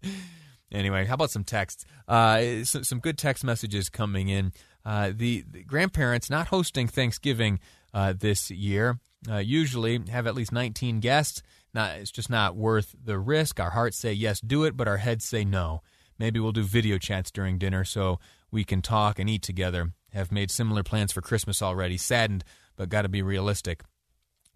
anyway, 0.72 1.06
how 1.06 1.14
about 1.14 1.30
some 1.30 1.44
texts? 1.44 1.84
Uh, 2.06 2.64
some, 2.64 3.00
good 3.00 3.16
text 3.16 3.42
messages 3.42 3.88
coming 3.88 4.28
in. 4.28 4.52
Uh, 4.84 5.12
the, 5.14 5.44
the, 5.50 5.64
grandparents 5.64 6.30
not 6.30 6.48
hosting 6.48 6.88
Thanksgiving 6.88 7.60
uh, 7.94 8.14
this 8.18 8.50
year. 8.50 8.98
Uh, 9.28 9.36
usually 9.36 10.00
have 10.10 10.26
at 10.26 10.34
least 10.34 10.52
19 10.52 11.00
guests. 11.00 11.42
Not, 11.74 11.96
it's 11.96 12.10
just 12.10 12.30
not 12.30 12.56
worth 12.56 12.94
the 13.02 13.18
risk. 13.18 13.60
Our 13.60 13.70
hearts 13.70 13.98
say 13.98 14.12
yes, 14.12 14.40
do 14.40 14.64
it, 14.64 14.76
but 14.76 14.88
our 14.88 14.98
heads 14.98 15.24
say 15.24 15.44
no. 15.44 15.82
Maybe 16.18 16.40
we'll 16.40 16.52
do 16.52 16.62
video 16.62 16.98
chats 16.98 17.30
during 17.30 17.58
dinner 17.58 17.84
so 17.84 18.18
we 18.50 18.64
can 18.64 18.82
talk 18.82 19.18
and 19.18 19.28
eat 19.28 19.42
together. 19.42 19.92
Have 20.12 20.32
made 20.32 20.50
similar 20.50 20.82
plans 20.82 21.12
for 21.12 21.20
Christmas 21.20 21.60
already. 21.60 21.96
Saddened, 21.96 22.44
but 22.76 22.88
got 22.88 23.02
to 23.02 23.08
be 23.08 23.22
realistic. 23.22 23.82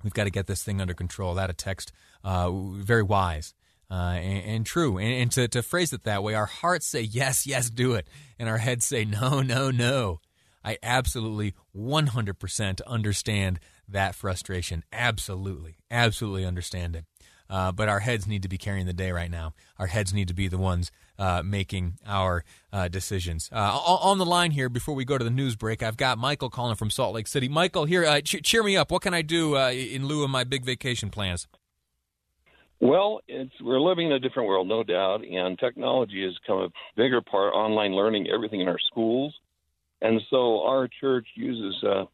We've 0.03 0.15
got 0.15 0.25
to 0.25 0.31
get 0.31 0.47
this 0.47 0.63
thing 0.63 0.81
under 0.81 0.95
control. 0.95 1.35
That 1.35 1.51
a 1.51 1.55
text, 1.55 1.93
uh, 2.25 2.51
very 2.51 3.03
wise. 3.03 3.55
Uh, 3.91 4.15
and, 4.17 4.45
and, 4.45 4.67
true. 4.67 4.97
And, 4.97 5.13
and 5.13 5.33
to, 5.33 5.49
to 5.49 5.63
phrase 5.63 5.93
it 5.93 6.05
that 6.05 6.23
way, 6.23 6.35
our 6.35 6.47
hearts 6.47 6.87
say, 6.87 7.03
yes, 7.03 7.47
yes, 7.47 7.69
do 7.69 7.93
it. 7.93 8.09
And 8.39 8.49
our 8.49 8.57
heads 8.57 8.87
say, 8.87 9.05
no, 9.05 9.43
no, 9.43 9.71
no. 9.71 10.21
I 10.65 10.79
absolutely 10.83 11.55
100% 11.77 12.81
understand 12.87 13.61
that 13.89 14.15
frustration. 14.15 14.85
Absolutely. 14.93 15.77
Absolutely 15.91 16.47
understand 16.47 16.97
it. 16.97 17.05
Uh, 17.53 17.71
but 17.71 17.87
our 17.87 18.01
heads 18.01 18.27
need 18.27 18.43
to 18.43 18.49
be 18.49 18.57
carrying 18.57 18.87
the 18.87 18.95
day 18.95 19.13
right 19.13 19.31
now. 19.31 19.53
Our 19.79 19.89
heads 19.89 20.15
need 20.15 20.27
to 20.29 20.35
be 20.35 20.49
the 20.49 20.57
ones 20.57 20.91
uh, 21.19 21.43
making 21.45 21.99
our 22.07 22.45
uh, 22.73 22.89
decisions. 22.89 23.51
Uh, 23.53 23.77
on 23.77 24.17
the 24.17 24.25
line 24.25 24.53
here, 24.53 24.71
before 24.71 24.95
we 24.95 25.05
go 25.05 25.19
to 25.19 25.25
the 25.25 25.31
news 25.31 25.55
break, 25.55 25.83
I've 25.83 25.99
got 25.99 26.17
Michael 26.17 26.49
calling 26.49 26.77
from 26.77 26.89
Salt 26.89 27.15
Lake 27.15 27.27
City. 27.27 27.51
Michael, 27.51 27.85
here, 27.85 28.07
uh, 28.07 28.23
ch- 28.23 28.43
cheer 28.43 28.63
me 28.63 28.75
up. 28.75 28.91
What 28.91 29.03
can 29.03 29.13
I 29.13 29.21
do 29.21 29.59
uh, 29.59 29.71
in 29.71 30.07
lieu 30.07 30.25
of 30.25 30.31
my 30.31 30.45
big 30.45 30.65
vacation 30.65 31.11
plans? 31.11 31.47
Well, 32.81 33.21
we're 33.61 33.81
living 33.81 34.07
in 34.07 34.13
a 34.13 34.19
different 34.19 34.49
world, 34.49 34.67
no 34.67 34.83
doubt, 34.83 35.23
and 35.23 35.59
technology 35.59 36.25
has 36.25 36.33
become 36.39 36.59
a 36.59 36.69
bigger 36.97 37.21
part. 37.21 37.53
Online 37.53 37.93
learning, 37.93 38.29
everything 38.33 38.63
in 38.63 38.69
our 38.69 38.81
schools, 38.91 39.35
and 40.01 40.23
so 40.31 40.63
our 40.63 40.89
church 41.01 41.27
uses 41.35 41.81
a, 41.85 42.07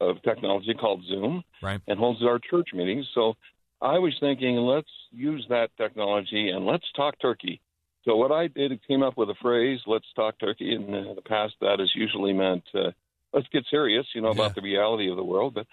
a 0.00 0.14
technology 0.24 0.72
called 0.74 1.04
Zoom, 1.06 1.44
right. 1.62 1.80
and 1.86 1.98
holds 1.98 2.24
our 2.24 2.40
church 2.40 2.70
meetings. 2.72 3.06
So 3.14 3.34
I 3.84 3.98
was 3.98 4.14
thinking, 4.18 4.56
let's 4.56 4.88
use 5.12 5.44
that 5.50 5.68
technology 5.76 6.48
and 6.48 6.64
let's 6.64 6.86
talk 6.96 7.20
turkey. 7.20 7.60
So 8.06 8.16
what 8.16 8.32
I 8.32 8.46
did, 8.46 8.72
came 8.88 9.02
up 9.02 9.18
with 9.18 9.28
a 9.28 9.34
phrase, 9.42 9.78
"Let's 9.86 10.10
talk 10.16 10.38
turkey." 10.38 10.74
In 10.74 10.90
the 10.90 11.22
past, 11.22 11.54
that 11.60 11.80
has 11.80 11.94
usually 11.94 12.32
meant, 12.32 12.64
uh, 12.74 12.92
"Let's 13.34 13.48
get 13.48 13.66
serious," 13.66 14.06
you 14.14 14.22
know, 14.22 14.30
about 14.30 14.50
yeah. 14.50 14.60
the 14.60 14.62
reality 14.62 15.10
of 15.10 15.16
the 15.16 15.24
world. 15.24 15.52
But 15.54 15.66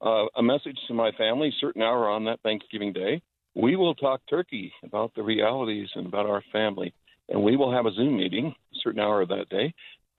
uh, 0.00 0.26
a 0.36 0.42
message 0.42 0.78
to 0.86 0.94
my 0.94 1.12
family, 1.12 1.54
certain 1.60 1.82
hour 1.82 2.08
on 2.08 2.24
that 2.24 2.40
Thanksgiving 2.40 2.94
day, 2.94 3.20
we 3.54 3.76
will 3.76 3.94
talk 3.94 4.22
turkey 4.30 4.72
about 4.82 5.14
the 5.14 5.22
realities 5.22 5.90
and 5.94 6.06
about 6.06 6.26
our 6.26 6.42
family. 6.52 6.94
And 7.28 7.42
we 7.42 7.56
will 7.56 7.70
have 7.70 7.84
a 7.84 7.92
Zoom 7.92 8.16
meeting, 8.16 8.46
a 8.46 8.76
certain 8.82 9.00
hour 9.00 9.20
of 9.20 9.28
that 9.28 9.50
day, 9.50 9.74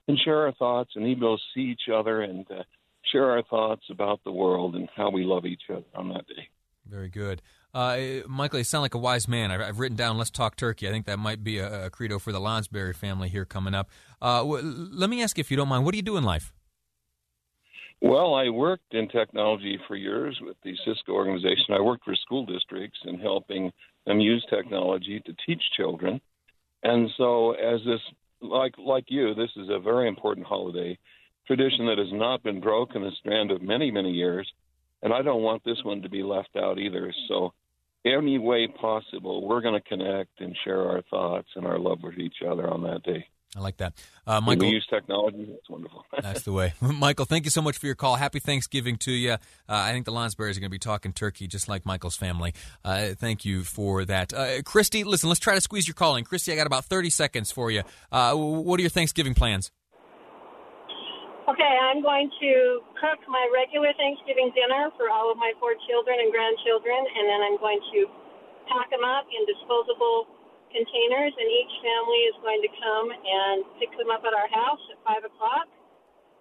and 0.06 0.16
share 0.20 0.46
our 0.46 0.52
thoughts 0.52 0.92
and 0.94 1.06
even 1.06 1.36
see 1.52 1.62
each 1.62 1.88
other 1.92 2.22
and 2.22 2.48
uh, 2.50 2.62
share 3.10 3.30
our 3.32 3.42
thoughts 3.42 3.82
about 3.90 4.22
the 4.22 4.30
world 4.30 4.76
and 4.76 4.88
how 4.94 5.10
we 5.10 5.24
love 5.24 5.46
each 5.46 5.68
other 5.68 5.90
on 5.96 6.10
that 6.10 6.28
day. 6.28 6.48
Very 6.90 7.08
good. 7.08 7.40
Uh, 7.72 8.22
Michael, 8.26 8.58
you 8.58 8.64
sound 8.64 8.82
like 8.82 8.94
a 8.94 8.98
wise 8.98 9.28
man. 9.28 9.52
I've, 9.52 9.60
I've, 9.60 9.78
written 9.78 9.96
down 9.96 10.18
"Let's 10.18 10.30
talk 10.30 10.56
turkey." 10.56 10.88
I 10.88 10.90
think 10.90 11.06
that 11.06 11.20
might 11.20 11.44
be 11.44 11.58
a, 11.58 11.86
a 11.86 11.90
credo 11.90 12.18
for 12.18 12.32
the 12.32 12.40
Lonsberry 12.40 12.94
family 12.96 13.28
here 13.28 13.44
coming 13.44 13.74
up. 13.74 13.88
Uh, 14.20 14.38
w- 14.38 14.88
let 14.90 15.08
me 15.08 15.22
ask 15.22 15.38
you, 15.38 15.42
if 15.42 15.52
you 15.52 15.56
don't 15.56 15.68
mind, 15.68 15.84
what 15.84 15.92
do 15.92 15.98
you 15.98 16.02
do 16.02 16.16
in 16.16 16.24
life? 16.24 16.52
Well, 18.02 18.34
I 18.34 18.48
worked 18.48 18.92
in 18.92 19.08
technology 19.08 19.78
for 19.86 19.94
years 19.94 20.36
with 20.42 20.56
the 20.64 20.74
Cisco 20.84 21.12
organization. 21.12 21.74
I 21.74 21.80
worked 21.80 22.04
for 22.04 22.16
school 22.16 22.44
districts 22.44 22.98
and 23.04 23.20
helping 23.20 23.70
them 24.04 24.18
use 24.18 24.44
technology 24.50 25.22
to 25.26 25.34
teach 25.46 25.62
children. 25.76 26.20
And 26.82 27.08
so, 27.16 27.52
as 27.52 27.80
this, 27.86 28.00
like 28.40 28.74
like 28.78 29.04
you, 29.06 29.32
this 29.34 29.50
is 29.56 29.68
a 29.68 29.78
very 29.78 30.08
important 30.08 30.46
holiday 30.46 30.98
tradition 31.46 31.86
that 31.86 31.98
has 31.98 32.12
not 32.12 32.42
been 32.42 32.60
broken, 32.60 33.04
a 33.04 33.12
strand 33.12 33.52
of 33.52 33.62
many 33.62 33.92
many 33.92 34.10
years 34.10 34.50
and 35.02 35.12
I 35.12 35.22
don't 35.22 35.42
want 35.42 35.64
this 35.64 35.78
one 35.84 36.02
to 36.02 36.08
be 36.08 36.22
left 36.22 36.56
out 36.56 36.78
either. 36.78 37.12
So, 37.28 37.52
any 38.04 38.38
way 38.38 38.66
possible, 38.66 39.46
we're 39.46 39.60
going 39.60 39.80
to 39.80 39.88
connect 39.88 40.40
and 40.40 40.56
share 40.64 40.88
our 40.88 41.02
thoughts 41.10 41.48
and 41.54 41.66
our 41.66 41.78
love 41.78 41.98
with 42.02 42.18
each 42.18 42.36
other 42.46 42.68
on 42.68 42.82
that 42.84 43.02
day. 43.02 43.26
I 43.56 43.60
like 43.60 43.78
that. 43.78 43.94
Uh, 44.26 44.40
Michael, 44.40 44.68
we 44.68 44.74
use 44.74 44.86
technology. 44.88 45.48
It's 45.50 45.68
wonderful. 45.68 46.04
that's 46.22 46.42
the 46.42 46.52
way. 46.52 46.72
Michael, 46.80 47.24
thank 47.24 47.44
you 47.44 47.50
so 47.50 47.60
much 47.60 47.78
for 47.78 47.86
your 47.86 47.96
call. 47.96 48.14
Happy 48.14 48.38
Thanksgiving 48.38 48.96
to 48.98 49.10
you. 49.10 49.32
Uh, 49.32 49.36
I 49.68 49.90
think 49.92 50.06
the 50.06 50.12
Lonsberries 50.12 50.56
are 50.56 50.60
going 50.60 50.62
to 50.62 50.68
be 50.68 50.78
talking 50.78 51.12
turkey 51.12 51.48
just 51.48 51.68
like 51.68 51.84
Michael's 51.84 52.16
family. 52.16 52.54
Uh, 52.84 53.08
thank 53.16 53.44
you 53.44 53.64
for 53.64 54.04
that. 54.04 54.32
Uh, 54.32 54.62
Christy, 54.62 55.02
listen, 55.02 55.28
let's 55.28 55.40
try 55.40 55.54
to 55.54 55.60
squeeze 55.60 55.88
your 55.88 55.96
call 55.96 56.14
in. 56.14 56.24
Christy, 56.24 56.52
I 56.52 56.56
got 56.56 56.68
about 56.68 56.84
30 56.84 57.10
seconds 57.10 57.50
for 57.50 57.72
you. 57.72 57.82
Uh, 58.12 58.34
what 58.34 58.78
are 58.78 58.82
your 58.82 58.90
Thanksgiving 58.90 59.34
plans? 59.34 59.72
Okay, 61.50 61.74
I'm 61.82 61.98
going 61.98 62.30
to 62.30 62.78
cook 62.94 63.18
my 63.26 63.42
regular 63.50 63.90
Thanksgiving 63.98 64.54
dinner 64.54 64.94
for 64.94 65.10
all 65.10 65.34
of 65.34 65.36
my 65.36 65.50
four 65.58 65.74
children 65.90 66.22
and 66.22 66.30
grandchildren, 66.30 66.94
and 66.94 67.26
then 67.26 67.40
I'm 67.42 67.58
going 67.58 67.82
to 67.90 68.06
pack 68.70 68.86
them 68.94 69.02
up 69.02 69.26
in 69.26 69.42
disposable 69.50 70.30
containers, 70.70 71.34
and 71.34 71.48
each 71.50 71.74
family 71.82 72.22
is 72.30 72.38
going 72.38 72.62
to 72.62 72.70
come 72.70 73.06
and 73.10 73.66
pick 73.82 73.90
them 73.98 74.14
up 74.14 74.22
at 74.22 74.30
our 74.30 74.46
house 74.46 74.78
at 74.94 75.02
5 75.02 75.26
o'clock. 75.26 75.66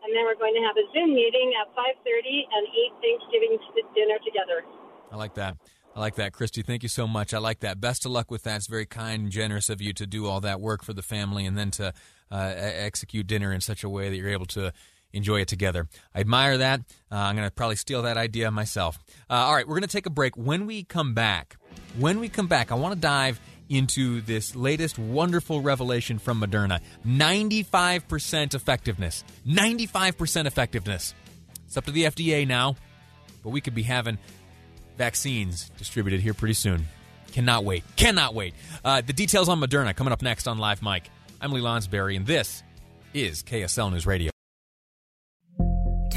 And 0.06 0.14
then 0.14 0.30
we're 0.30 0.38
going 0.38 0.54
to 0.54 0.62
have 0.62 0.78
a 0.78 0.86
Zoom 0.94 1.18
meeting 1.18 1.58
at 1.58 1.74
5.30 1.74 2.46
and 2.46 2.64
eat 2.70 2.94
Thanksgiving 3.02 3.58
dinner 3.98 4.22
together. 4.22 4.62
I 5.10 5.18
like 5.18 5.34
that. 5.42 5.58
I 5.96 6.00
like 6.00 6.22
that, 6.22 6.34
Christy. 6.34 6.62
Thank 6.62 6.84
you 6.84 6.90
so 6.90 7.08
much. 7.08 7.34
I 7.34 7.40
like 7.40 7.62
that. 7.62 7.82
Best 7.82 8.06
of 8.06 8.12
luck 8.12 8.30
with 8.30 8.44
that. 8.44 8.58
It's 8.58 8.68
very 8.68 8.86
kind 8.86 9.24
and 9.24 9.32
generous 9.32 9.70
of 9.70 9.82
you 9.82 9.92
to 9.94 10.06
do 10.06 10.28
all 10.28 10.40
that 10.42 10.62
work 10.62 10.84
for 10.84 10.94
the 10.94 11.02
family 11.02 11.46
and 11.46 11.58
then 11.58 11.72
to 11.72 11.94
uh, 12.32 12.54
execute 12.56 13.26
dinner 13.26 13.52
in 13.52 13.60
such 13.60 13.84
a 13.84 13.90
way 13.90 14.10
that 14.10 14.16
you're 14.16 14.30
able 14.30 14.46
to 14.46 14.72
enjoy 15.14 15.42
it 15.42 15.48
together. 15.48 15.88
I 16.14 16.20
admire 16.20 16.58
that. 16.58 16.82
Uh, 17.12 17.16
I'm 17.16 17.36
going 17.36 17.48
to 17.48 17.54
probably 17.54 17.76
steal 17.76 18.04
that 18.04 18.18
idea 18.18 18.52
myself. 18.52 19.00
Uh, 19.30 19.34
all 19.34 19.56
right, 19.56 19.68
we're 19.68 19.76
going 19.76 19.82
to 19.82 19.88
take 19.88 20.06
a 20.06 20.12
break. 20.12 20.38
When 20.38 20.66
we 20.66 20.84
come 20.84 21.14
back, 21.14 21.58
when 21.98 22.20
we 22.20 22.30
come 22.30 22.48
back, 22.48 22.72
I 22.72 22.76
want 22.76 22.94
to 22.94 23.00
dive 23.00 23.40
into 23.70 24.22
this 24.22 24.56
latest 24.56 24.98
wonderful 24.98 25.62
revelation 25.62 26.18
from 26.18 26.42
Moderna 26.42 26.82
95% 27.06 28.56
effectiveness. 28.56 29.24
95% 29.48 30.46
effectiveness. 30.46 31.14
It's 31.68 31.78
up 31.78 31.86
to 31.86 31.92
the 31.92 32.06
FDA 32.06 32.48
now, 32.48 32.76
but 33.44 33.50
we 33.50 33.62
could 33.62 33.76
be 33.76 33.84
having 33.84 34.18
vaccines 34.98 35.70
distributed 35.78 36.20
here 36.20 36.34
pretty 36.34 36.56
soon. 36.56 36.88
Cannot 37.32 37.64
wait. 37.64 37.84
Cannot 37.96 38.34
wait. 38.34 38.56
Uh, 38.84 39.02
the 39.02 39.14
details 39.14 39.50
on 39.50 39.60
Moderna 39.60 39.96
coming 39.96 40.12
up 40.12 40.24
next 40.24 40.48
on 40.48 40.58
Live 40.58 40.82
Mic. 40.82 41.10
I'm 41.40 41.52
Lee 41.52 41.62
Lonsberry, 41.62 42.16
and 42.18 42.26
this 42.26 42.64
is 43.14 43.44
KSL 43.44 43.92
News 43.92 44.08
Radio. 44.08 44.32